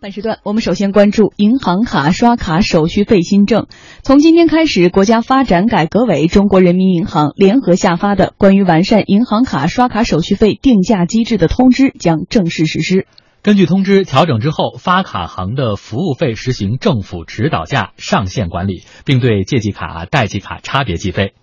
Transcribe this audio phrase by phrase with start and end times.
[0.00, 3.66] 本时段，我们首先关注银行卡刷卡手续费新政。
[4.02, 13.06] 从今天开始，国家发展改革委、中国人民银行联合下发的关于完善银行卡刷卡手续费定价机制的通知将正式实施。
[13.42, 21.34] 根据通知，调整之后，发卡行的服务费实行政府指导价上限管理，并对借记卡、贷记卡差别计费。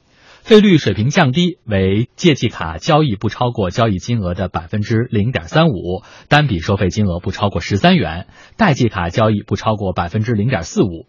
[0.47, 11.05] 费率水平降低为借记卡交易不超过交易金额的百分之零点三五，单笔收费金额不超过十三元；贷记卡交易不超过百分之零点四五。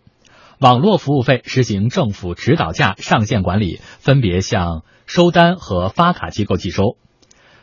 [0.59, 6.97] 网络服务费实行政府指导价上限管理，分别向收单和发卡机构计收。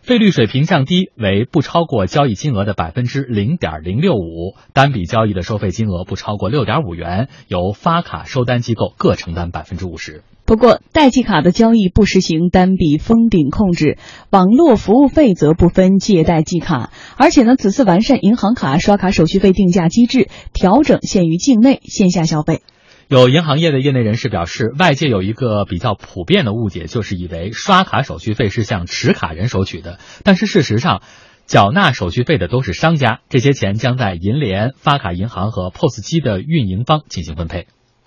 [0.02, 10.24] 费率水平降低为不超过交易金额的百分之零点零六五，单笔交易的收费金额不超过六点五元，由发卡收单机构各承担百分之五十。
[10.46, 13.98] 不过，贷记卡的交易不实行单笔封顶控制，
[14.30, 16.92] 网络服务费则不分借贷记卡。
[17.18, 22.62] 而且呢，此次完善银行卡刷卡手续费定价机制，调整限于境内线下消费。
[23.08, 29.98] 有银行业的业内人士表示，外界有一个比较普遍的误解，就是以为刷卡手续费是向持卡人收取的。
[30.24, 31.02] 但是事实上，
[31.48, 37.66] 缴纳手续费的都是商家，这些钱将在银联、发卡银行和 POS 机的运营方进行分配。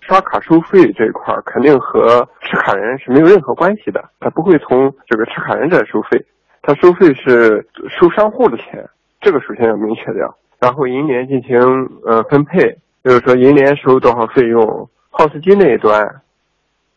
[0.08, 6.24] 刷卡收费这一块肯定和持卡人是没有任何关系的，他不会从这个持卡人这收费，
[6.62, 8.88] 他收费是收商户的钱，
[9.20, 11.60] 这个首先要明确掉，然后银联进行
[12.06, 16.22] 呃分配，就是说银联收多少费用，POS 机那一端，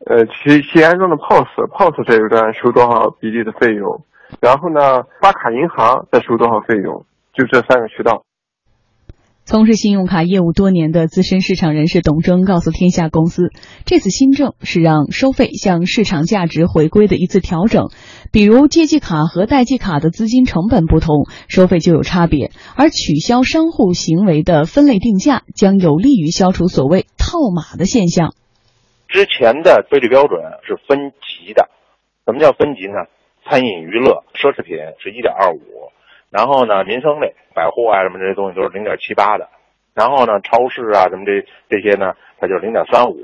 [0.06, 4.02] 呃其其安装的 POS，POS 这一端收多少比例的费用，
[4.40, 8.24] 然后呢发卡银行再收多少费用，就这三个渠道。
[9.44, 13.50] 从事信用卡业务多年的资深市场人士董征告诉天下公司，
[13.86, 17.90] 这次新政是让收费向市场价值回归的一次调整。
[18.32, 22.52] 比如借记卡和贷记卡的资金成本不同，收费就有差别。
[22.78, 28.34] 而取消商户行为的分类定价，将有利于消除所谓套码的现象。
[29.10, 31.68] 之前的费率标准是分级的，
[32.26, 33.10] 什么叫分级呢？
[33.50, 35.92] 餐饮、娱乐、奢侈品是一点二五。
[36.32, 39.50] 然后呢，民生类百货啊什么这些东西都是零点七八的，
[39.94, 43.18] 然后呢，超市啊什么这这些呢，它就是零点三五，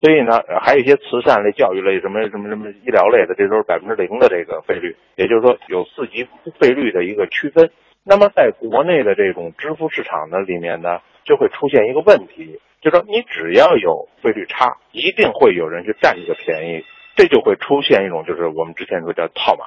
[0.00, 6.28] 所以呢，还有一些慈善类、教育类什么什么什么医疗类的，这都是百分之零的这个费率，也就是说有四级
[6.60, 7.70] 费率的一个区分。
[8.04, 16.84] 那么在国内的这种支付市场的里面呢，就会出现一个问题，就是说你只要有费率差，一定会有人去占一个便宜，
[17.16, 19.64] 这就会出现一种就是我们之前说叫套码。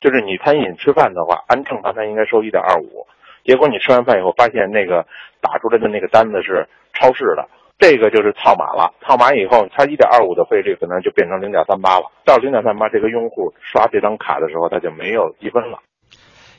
[0.00, 3.06] 就是你餐饮吃饭的话，按正常单应该收一点二五，
[3.44, 5.06] 结果你吃完饭以后发现那个
[5.40, 7.48] 打出来的那个单子是超市的，
[7.78, 8.94] 这个就是套码了。
[9.00, 12.12] 套码以后，它一点二五的费率可能就变成零点三八了。
[12.24, 15.80] 到零点三八，这个用户刷这张卡的时候，他就没有积分了。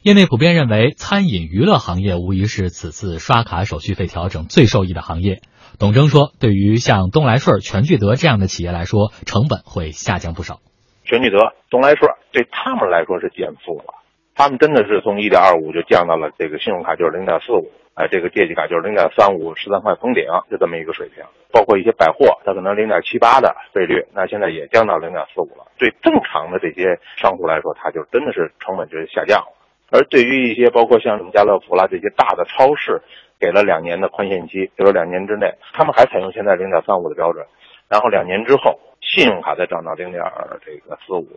[0.02, 5.42] 业内普遍认为，餐饮娱乐行业无疑是此次刷卡手续费调整最受益的行业。
[5.78, 10.60] 董征说，对于像东来顺、全聚德这样的企业来说，成本会下降不少。
[11.04, 13.94] 全聚德、东来顺对他们来说是减负了，
[14.36, 21.24] 他们真的是从一点二五就降到了这个信用卡就是零点四五，哎，这个借记卡就是零点三五，十三块封顶，就这么一个水平。
[21.52, 25.66] 包括一些百货，它可能零点七八的费率，那现在也降到零点四五了。
[25.80, 29.52] 对正常的这些商户来说，它就真的是成本就下降了。
[29.90, 33.02] 而对于一些包括像什么家乐福啦这些大的超市，
[33.40, 37.44] 给了两年的宽限期，就是两年之内，他们还采用现在零点三五的标准，
[37.90, 38.80] 然后两年之后。
[39.16, 40.22] 信用卡才涨到零点
[40.66, 41.28] 这个四五，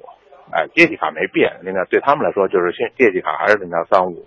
[0.51, 4.27] 哎，借记卡没变，零点对他们来说就是信借记卡还是零点三五。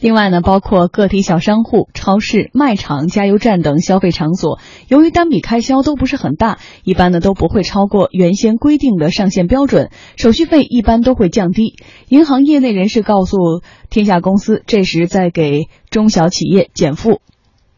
[0.00, 11.76] 另外呢，包括个体小商户、超市、卖场、加油站等消费场所，由于单笔开销都不是很大，一般呢都不会超过原先规定的上限标准，手续费一般都会降低。
[12.08, 17.20] 银行业内人士告诉天下公司，这时在给中小企业减负。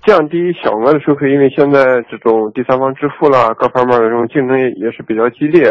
[0.05, 5.71] 降低小额的收费，因为现在这种第三方支付啦，各方面的这种竞争也是比较激烈。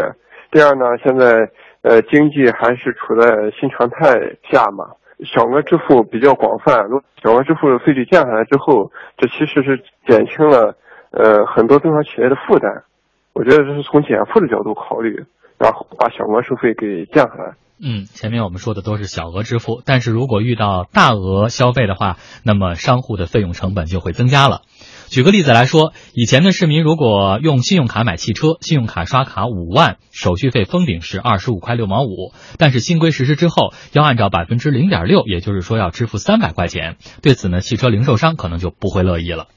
[0.50, 1.50] 第二呢，现在
[1.82, 4.18] 呃经济还是处在新常态
[4.50, 4.86] 下嘛，
[5.24, 6.84] 小额支付比较广泛。
[6.88, 10.74] 如小额支付的费率降下来之后，这其实是减轻了
[11.10, 12.84] 呃很多中小企业的负担。
[13.34, 15.24] 我觉得这是从减负的角度考虑，
[15.62, 17.54] 然后把小额收费给降下来。
[17.84, 24.62] 嗯，前面我们说的都是小额支付，但是如果遇到大额消费的话，那么商户的费用成本就会增加了。
[25.08, 36.96] 举个例子来说，以前的市民如果用信用卡买汽车，信用卡刷卡五万，手续费封顶是二十五块六毛五，但是新规实施之后，要按照百分之零点六，也就是说要支付三百块钱。
[37.20, 39.48] 对此呢，汽车零售商可能就不会乐意了。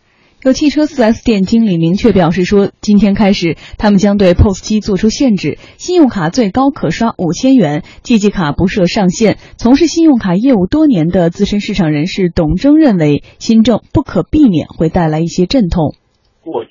[0.45, 9.39] 有汽车 4S 店经理明确表示说，今天开始，他们将对 POS 机做出限制，信用卡最高可刷五千元，借记卡不设上限。
[9.57, 15.95] 从事信用卡业务多年的资深市场人士董征认为，新政不可避免会带来一些阵痛。
[16.43, 16.69] 过去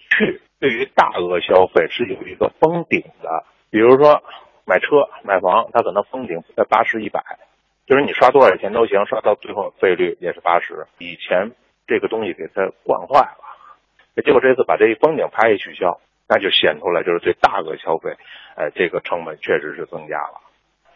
[0.60, 3.28] 对于大额消费是有一个封顶的，
[3.70, 4.22] 比如说
[4.66, 4.86] 买车、
[5.24, 7.20] 买房，它可能封顶在八十、一百，
[7.88, 10.86] 就是你刷多少钱都行，刷到最后费率也是八十。
[11.00, 11.50] 以前
[11.88, 13.42] 这个东西给它惯坏了。
[14.22, 18.16] 结果这次把这一封顶啪一取消，那就显出来就是对大额消费，
[18.56, 20.40] 呃，这个成本确实是增加了。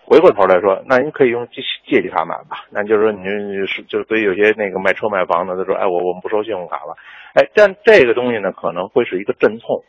[0.05, 2.65] 回过头来说，那您可以用借借记卡买吧。
[2.71, 3.25] 那就是说，你
[3.67, 6.97] 是就是对于有些那个卖车卖房的，他说，哎，我我们不收信用卡了。
[7.35, 9.85] 哎，但这个东西呢，可能会是一个阵痛。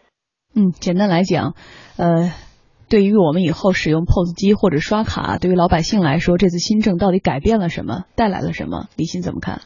[0.53, 1.53] 嗯，简单来讲，
[1.95, 2.33] 呃，
[2.89, 8.87] 对于我们以后使用 POS 机或者刷卡，对于老百姓来说，这次新政到底改变了什么，带来了什么？
[8.97, 9.61] 李欣怎么看？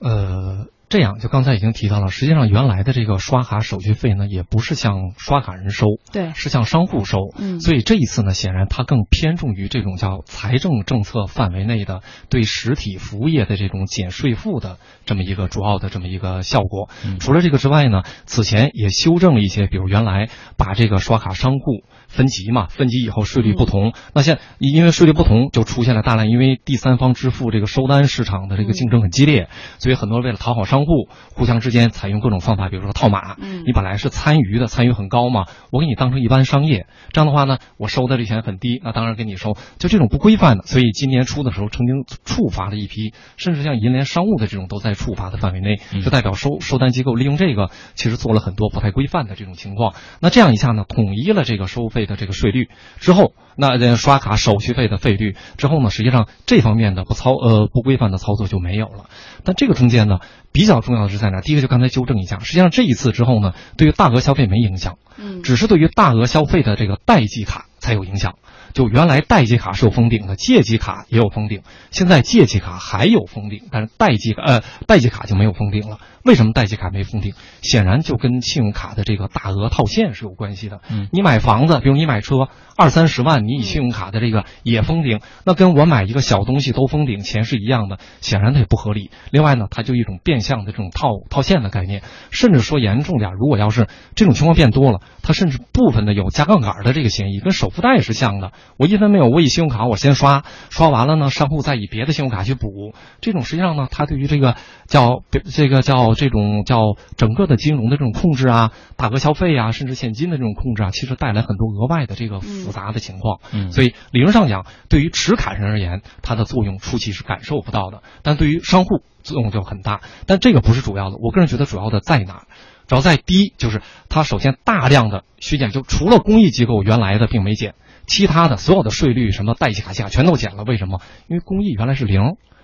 [0.00, 0.66] 呃。
[0.92, 7.16] 这样，就刚才已经提到了，实际上原来的这个刷卡手续费呢，也不是向刷卡人收，对，是向商户收。
[7.38, 16.90] 嗯，所以这一次呢，显然它更偏重于这种叫财政政策范围内的对实体服务业的这种减税负的这么一个主要的这么一个效果。
[17.20, 20.28] 除了这个之外呢，此前也修正了一些，比如原来
[20.58, 21.84] 把这个刷卡商户。
[22.12, 29.48] 分级嘛，分级以后税率不同，那现因为税率不同，就出现了大量因为第三方支付这个收单市场的这个竞争很激烈，
[29.78, 33.34] 所以很多为了讨好商户，互相之间采用各种方法，比如说套码。
[33.40, 49.94] 嗯，你本来是参与的，参与很高嘛，我给你当成一般商业，这样的话呢，我收的这钱很低，那当然给你收，就这种不规范的，所以今年初的时候曾经处罚了一批，甚至像银联商务的这种都在处罚的范围内，就代表收收单机构利用这个其实做了很多不太规范的这种情况。
[50.20, 52.01] 那这样一下呢，统一了这个收费。
[52.06, 52.68] 的这个税率
[52.98, 59.06] 之后，那刷卡手续费的费率之后呢，实际上这方面的不操呃不规范的操作就没有了。
[59.44, 60.18] 但这个中间呢，
[60.52, 61.40] 比较重要的是在哪？
[61.40, 68.36] 第一个就刚才纠正一下，实际上这一次之后呢，对于大额消费没影响，嗯，只是对于大额消费的这个代记卡才有影响。
[68.72, 75.98] 就原来贷记卡是有封顶的，借记卡也有封顶，现在借记卡还有封顶，但是贷记呃贷记卡就没有封顶了。
[76.24, 77.34] 为什么贷记卡没封顶？
[77.60, 80.80] 显然就跟信用卡的这个大额套现是有关系的。
[80.88, 89.10] 嗯，你买房子，比如你买车二三十万，你以信用卡的这个也封顶，那跟我买一个小东西都封顶，钱是一样的，显然它也不合理。
[89.30, 98.52] 另外呢，它就一种变相的这种套套现的概念，甚至说严重点，如果要是这种情况变多了，它甚至部分的有加杠杆的这个嫌疑，跟首付贷是像的。
[98.76, 102.94] 我一分没有，我以信用卡我先刷，刷完了呢，商户再以别的信用卡去补。
[103.20, 106.80] 这种实际上呢，它对于这个叫这个叫这种叫
[107.16, 113.40] 整个的金融的这种控制啊，大额消费啊，甚至现金的这种控制啊，其实带来很多额外的这个复杂的情况。
[113.52, 120.00] 嗯，所以理论上讲，对于持卡人而言，它的作用初期是感受不到的，但对于商户作用就很大。
[120.26, 122.44] 但这个不是主要的，我个人觉得主要的在哪？
[122.86, 127.74] 主要在低就是它首先大量的削减，就除了公益机构原来的并没减。
[128.06, 131.00] 其他的所有的税率，什么代卡价全都减了，为什么？
[131.28, 132.20] 因为公益原来是零，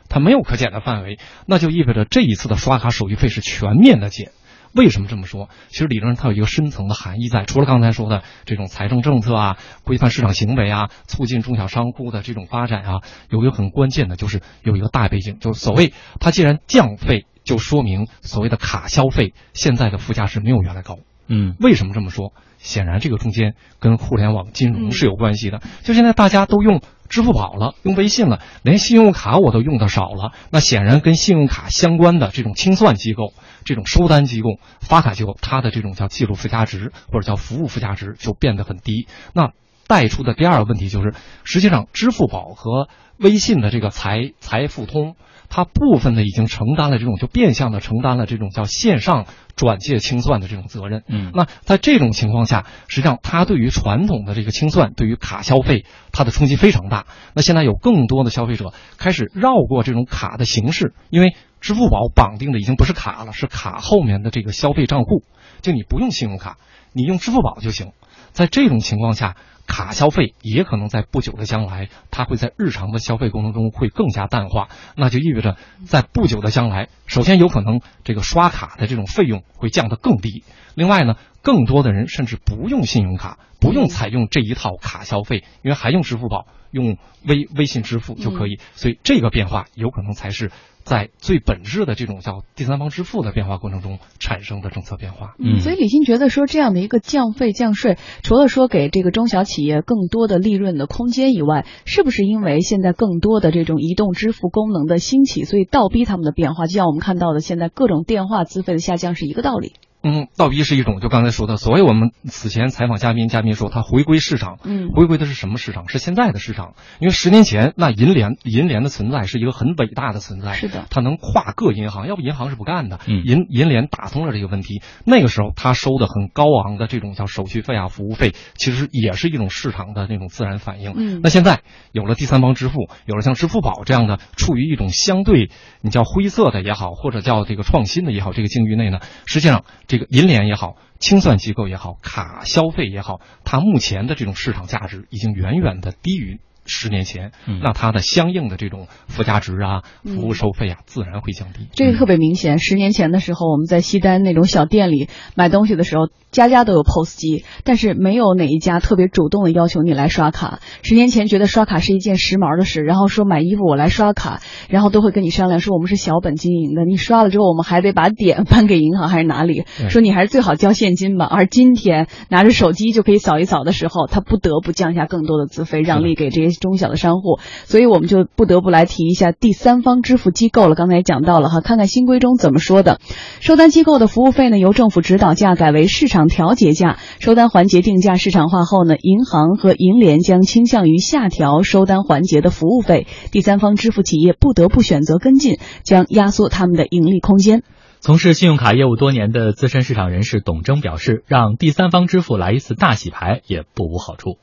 [0.09, 4.33] 它没有可减的范围，那就意味着这一次的刷卡手续费是全面的减。
[4.75, 5.49] 为什么这么说？
[5.69, 12.95] 其实理论上它有一个深层的含义在，除了刚才说的这种财政政策啊、规范市场行为啊、促进中小商户的这种发展啊，
[13.31, 20.99] 有一个很关键的就是有一个大背景，就是所谓它既然降费，就说明所谓的卡消费现在的附加值没有原来高。
[21.29, 22.35] 嗯，为什么这么说？
[22.59, 25.63] 显然，这个中间跟互联网金融是有关系的。
[25.83, 30.33] 就现在大家都用支付宝了，用微信了，连信用卡我都用的少了。
[30.51, 33.33] 那显然跟信用卡相关的这种清算机构、
[33.65, 39.07] 这种收单机构、发卡机构，它的这种叫记录附加值或者叫服务附加值就变得很低。
[39.33, 39.53] 那
[39.89, 45.17] 带出的第二个问题就是，实际上支付宝和微信的这个财财付通。
[45.51, 49.25] 它部分的已经承担了这种，就变相的承担了这种叫线上
[49.57, 51.05] 转借清算的这种责任。
[51.09, 57.07] 嗯，那在这种情况下，实际上它对于传统的这个清算，对于卡消费，它的冲击非常大。
[57.33, 65.23] 那现在有更多的消费者开始绕过这种卡的形式，因为支付宝绑定的已经不是卡了，是卡后面的这个消费账户，
[65.63, 66.59] 就你不用信用卡，
[66.93, 67.93] 你用支付宝就行。
[68.39, 69.35] 在这种情况下。
[69.71, 80.43] 卡消费也可能在不久的将来，它会在日常的消费过程中会更加淡化，那就意味着在不久的将来，首先有可能这个刷卡的这种费用会降得更低。
[80.75, 88.59] 另外呢，更多的人甚至不用信用卡，不用采用这一套卡消费，因为还用支付宝、用微微信支付就可以。
[88.75, 90.51] 所以这个变化有可能才是。
[90.89, 106.65] 在最本质的这种叫第三方支付的变化过程中产生的政策变化，嗯，所以李欣觉得说这样的一个降费降税，除了说给这个中小企业更多的利润的空间以外，是不是因为现在更多的这种移动支付功能的兴起，所以倒逼他们的变化？
[106.65, 109.75] 就像我们看到的现在各种电话资费的下降是一个道理。
[110.09, 115.89] 嗯，倒逼是一种，就刚才说的，所谓我们此前采访嘉宾，嘉宾说他回归市场，嗯回归的是什么市场？
[115.89, 116.75] 是现在的市场。
[117.01, 123.01] 因为十年前那银联银联的存在是一个很伟大的存在，是的它能跨各银行，要不银行是不干的。
[123.07, 130.95] 嗯银银联打通了这个问题，那个时候他收的很高昂的这种叫手续费啊、服务费，其实也是一种市场的那种自然反应。
[130.97, 131.61] 嗯那现在
[131.93, 135.51] 有了第三方支付，有了像支付宝这样的处于一种相对
[135.83, 146.41] 你叫灰色的也好，或者叫这个创新的也好，这个境遇内呢，实际上这银联也好，清算机构也好，卡消费也好，它目前的这种市场价值已经远远的低于。
[146.69, 151.69] 十年前，嗯那它的相应的这种附加值啊、嗯服务收费啊，自然会降低。
[151.73, 152.59] 这个特别明显。
[152.59, 160.61] 十年前的时候，我们在西单那种小店里买东西的时候，家家都有 POS 机，但是没有哪一家特别主动的要求你来刷卡。
[160.83, 171.27] 十年前觉得刷卡是一件时髦的事，然后说买衣服我来刷卡，然后都会跟你商量说我们是小本经营的，你刷了之后我们还得把点搬给银行还是哪里，说你还是最好交现金吧。
[171.27, 177.39] 而今天拿着手机就可以扫一扫的时候，他不得不降下更多的资费，让利给这些中小的商户。
[177.65, 180.75] 所以我们就不得不来提一下第三方支付机构了。
[180.75, 183.01] 刚才也讲到了哈，看看新规中怎么说的。
[183.41, 186.99] 收单机构的服务费呢，由政府指导价改为市场调节价。
[187.21, 197.63] 收单环节定价市场化后呢，银行和银联将倾向于下调收单环节的服务费，第三方支付企业不得不选择跟进，将压缩他们的盈利空间。
[198.01, 204.39] 从事信用卡业务多年的资深市场人士董征表示，让第三方支付来一次大洗牌也不无好处。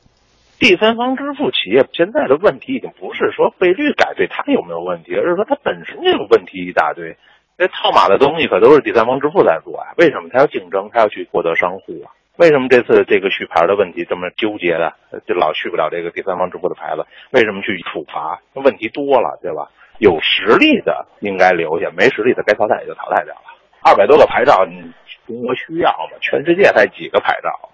[0.58, 7.16] 第三方支付企业现在的问题已经不是说费率改对它有没有问题，而是说它本身就有问题一大堆。
[7.58, 12.08] 这套马的东西可都是第三方支付在做啊，为什么它要竞争，它要去获得商户啊？
[12.36, 14.94] 为什么这次这个续牌的问题这么纠结的，
[15.26, 17.04] 就老续不了这个第三方支付的牌子？
[17.32, 18.40] 为什么去处罚？
[18.54, 19.68] 问题多了，对吧？
[19.98, 23.42] 有实力的应该留下，没实力的该淘汰也就淘汰掉了。
[23.82, 24.90] 二百多个牌照，你
[25.26, 26.16] 中国需要吗？
[26.20, 27.70] 全世界才几个牌照？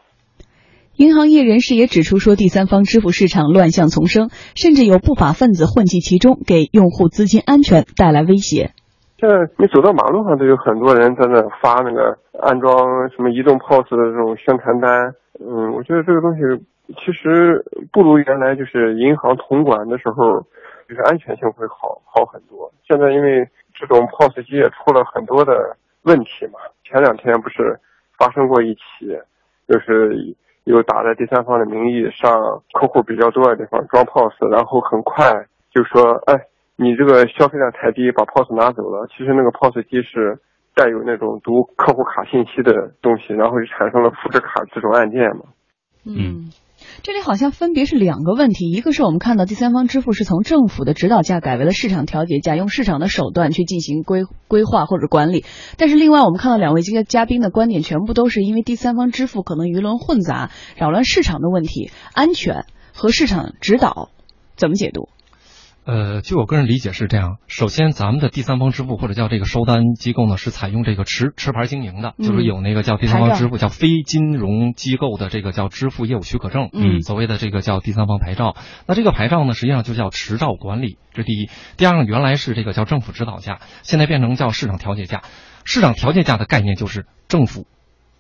[1.03, 8.71] 银行业人士也指出说，第三方支付市场乱象丛生，甚至有不法分子混迹其中，给用户资金安全带来威胁。
[9.19, 15.15] 现在你走到马路上都有很多人在那发那个安装什么移动 POS 的这种宣传单。
[15.43, 16.39] 嗯，我觉得这个东西
[16.95, 20.47] 其实不如原来就是银行统管的时候，
[20.87, 22.71] 就是安全性会好好很多。
[22.87, 27.81] 现在因为这种 POS 机也出了很多的问题嘛，前两天不是
[28.17, 29.11] 发生过一起，
[29.67, 36.41] 就是有打着第三方的名义上客户比较多的地方装 POS，然后很快就说，哎。
[36.75, 39.07] 你这个消费量太低，把 POS 拿走了。
[39.07, 40.37] 其实那个 POS 机是
[40.75, 45.43] 带有那种读客户卡信息的东西，然后就产生了复制卡这种案件嘛。
[46.05, 46.51] 嗯，
[47.03, 55.45] 这里好像分别是两个问题，一个是我们看到第三方支付是从政府的指导价改为了市场调节价，用市场的手段去进行规规划或者管理。
[55.77, 64.11] 但是另外我们看到两位这些嘉宾的观点全部都是因为第三方支付可能鱼龙混杂，扰乱市场的问题，安全和市场指导
[64.57, 65.09] 怎么解读？
[65.85, 67.39] 呃，据我个人理解是这样。
[67.49, 78.55] 首先，咱们的第三方支付或者叫这个收单机构呢，是采用这个持持牌经营的，嗯就是有那个叫第三方支付，叫非金融机构的这个叫支付业务许可证，嗯所谓的这个叫第三方牌照。
[78.87, 81.51] 那这个牌照呢，实际上就叫持照管理，这是第一。
[81.77, 85.23] 第二呢，原来是这个叫政府指导价，现在变成叫市场调节价。
[85.65, 87.67] 市场调节价的概念就是政府。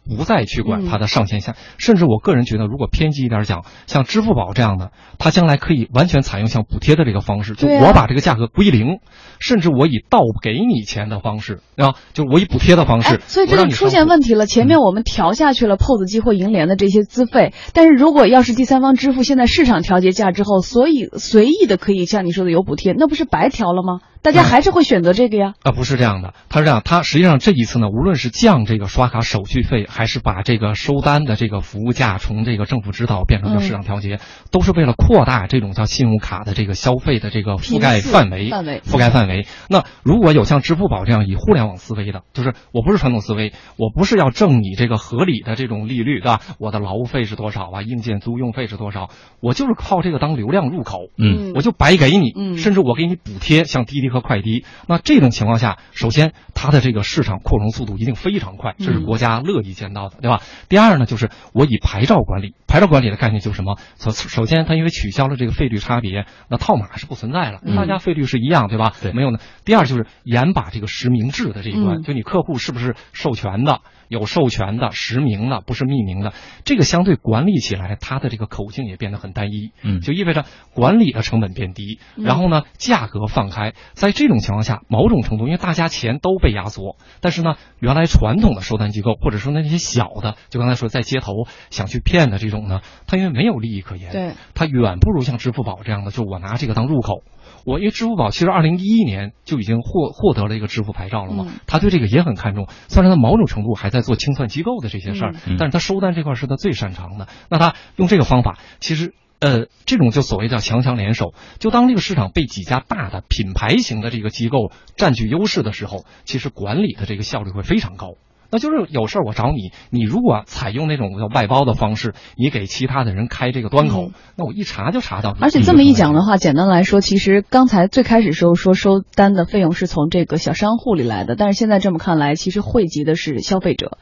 [0.04, 8.98] 不再去管它的上线下，甚至我个人觉得，如果偏激一点讲，像支付宝这样的，它将来可以完全采用像补贴的这个方式，就我把这个价格归零，
[9.38, 11.94] 甚至我以倒给你钱的方式，对吧？
[12.12, 14.46] 就我以补贴的方式哎，，所以这就出现问题了。
[14.46, 24.00] 前面我们调下去了 POS 机或银联的这些资费，但是如果要是第三方支付现在市场调节价之后，所以随意的可以像你说的有补贴，那不是白调了吗？
[24.22, 25.54] 大家嗯还是会选择这个呀。
[25.62, 34.18] 啊，不是这样的，它是这样，它实际上这一次呢，无论是降这个刷卡手续费，还是把这个收单的这个服务价从这个政府指导变成叫市场调节，
[34.50, 39.46] 都是为了扩大这种叫信用卡的这个消费的这个覆盖范围，范围覆盖范围。
[39.68, 46.40] 那如果有像支付宝这样以互联网思维的，就是我不是传统思维，我不是要挣你这个合理的这种利率，对吧？
[46.58, 47.82] 我的劳务费是多少啊？
[47.82, 49.10] 硬件租用费是多少？
[49.40, 54.64] 我就是靠这个当流量入口，嗯我就白给你，嗯甚至我给你补贴，像滴滴和快滴。
[54.88, 60.40] 那这种情况下，首先它的这个市场扩容速度一定非常快，这是嗯国家乐意见到的，对吧？
[60.68, 63.76] 第二呢，就是我以牌照管理，牌照管理的概念就是什么？
[63.98, 68.92] 首首先，它因为取消了这个费率差别，那套码是不存在了，嗯大家费率是一样，对吧？
[69.02, 69.38] 对没有呢。
[69.64, 73.80] 第二就是严把这个实名制的这一端，嗯就你客户是不是授权的？
[74.08, 76.34] 有授权的、实名的，不是匿名的，
[76.66, 79.72] 这个相对管理起来，它的这个口径也变得很单一。
[79.82, 97.22] 嗯就意味着管理的成本变低，嗯然后呢，价格放开，在这种情况下，某种程度，因为大家钱都被压缩，但是呢，原来传统的收单机构或者说那些小的，就刚才说在街头想去骗的这种呢，他因为没有利益可言，对，他远不如像支付宝这样的，就我拿这个当入口。
[97.64, 102.66] 我因为支付宝其实二零一一年就已经获获得了一个支付牌照了嘛，嗯他对这个也很看重。
[102.88, 107.28] 虽然他某种程度还在做清算机构的这些事儿，嗯但是他收单这块是他最擅长的。
[107.48, 111.34] 那他用这个方法，其实呃，这种就所谓叫强强联手。
[111.58, 118.14] 就当这个市场被几家大的品牌型的这个机构占据优势的时候，其实管理的这个效率会非常高。
[118.52, 125.34] 那就是有事儿我找你，你如果采用那种叫外包的方式，你给其他的人开这个端口，嗯那我一查就查到。
[125.40, 133.96] 而且这么一讲的话，简单来说，其实刚才最开始时候说收单的费用是从这个小商户里来的，但是现在这么看来，其实惠及的是消费者。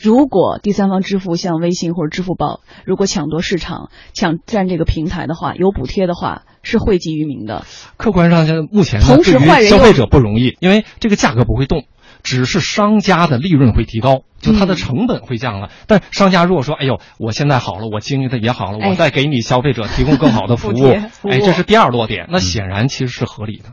[0.00, 7.64] 如果第三方支付像微信或者支付宝，如果抢夺市场、抢占这个平台的话，有补贴的话，是惠及于民的。
[7.98, 11.84] 客观上，现在目前，同时对于坏人消费者不容易，因为这个价格不会动，
[12.22, 15.70] 只是商家的利润会提高，就它的嗯成本会降了。
[15.86, 20.88] 但商家如果说，哎呦，我现在好了，我经营的也好了，哎我再给你消费者提供更好的服务
[21.30, 23.70] 哎，这是第二落点，那显然其实是合理的。